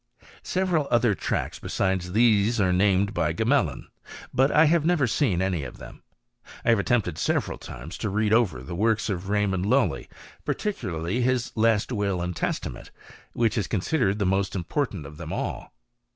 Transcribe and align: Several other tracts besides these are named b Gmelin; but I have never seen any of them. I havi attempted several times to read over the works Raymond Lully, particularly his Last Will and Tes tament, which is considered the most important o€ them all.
Several 0.41 0.87
other 0.89 1.13
tracts 1.13 1.59
besides 1.59 2.13
these 2.13 2.59
are 2.59 2.73
named 2.73 3.13
b 3.13 3.21
Gmelin; 3.21 3.83
but 4.33 4.51
I 4.51 4.65
have 4.65 4.83
never 4.83 5.05
seen 5.05 5.43
any 5.43 5.63
of 5.63 5.77
them. 5.77 6.01
I 6.65 6.71
havi 6.71 6.79
attempted 6.79 7.19
several 7.19 7.59
times 7.59 7.99
to 7.99 8.09
read 8.09 8.33
over 8.33 8.63
the 8.63 8.73
works 8.73 9.11
Raymond 9.11 9.67
Lully, 9.67 10.09
particularly 10.43 11.21
his 11.21 11.51
Last 11.55 11.91
Will 11.91 12.19
and 12.19 12.35
Tes 12.35 12.59
tament, 12.59 12.89
which 13.33 13.59
is 13.59 13.67
considered 13.67 14.17
the 14.17 14.25
most 14.25 14.55
important 14.55 15.05
o€ 15.05 15.15
them 15.15 15.31
all. 15.31 15.71